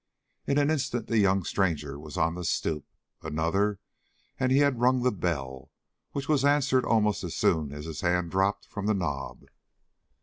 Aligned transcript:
In 0.47 0.57
an 0.57 0.71
instant 0.71 1.05
the 1.05 1.19
young 1.19 1.43
stranger 1.43 1.99
was 1.99 2.17
on 2.17 2.33
the 2.33 2.43
stoop. 2.43 2.87
Another, 3.21 3.77
and 4.39 4.51
he 4.51 4.57
had 4.57 4.79
rung 4.79 5.03
the 5.03 5.11
bell, 5.11 5.69
which 6.13 6.27
was 6.27 6.43
answered 6.43 6.85
almost 6.85 7.23
as 7.23 7.35
soon 7.35 7.71
as 7.71 7.85
his 7.85 8.01
hand 8.01 8.31
dropped 8.31 8.65
from 8.65 8.87
the 8.87 8.95
knob. 8.95 9.45